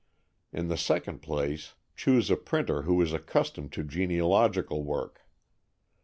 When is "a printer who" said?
2.31-2.99